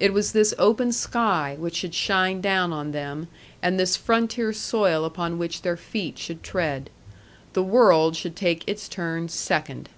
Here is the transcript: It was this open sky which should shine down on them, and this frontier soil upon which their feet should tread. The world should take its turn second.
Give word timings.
It 0.00 0.12
was 0.12 0.32
this 0.32 0.52
open 0.58 0.90
sky 0.90 1.54
which 1.56 1.76
should 1.76 1.94
shine 1.94 2.40
down 2.40 2.72
on 2.72 2.90
them, 2.90 3.28
and 3.62 3.78
this 3.78 3.96
frontier 3.96 4.52
soil 4.52 5.04
upon 5.04 5.38
which 5.38 5.62
their 5.62 5.76
feet 5.76 6.18
should 6.18 6.42
tread. 6.42 6.90
The 7.52 7.62
world 7.62 8.16
should 8.16 8.34
take 8.34 8.64
its 8.66 8.88
turn 8.88 9.28
second. 9.28 9.88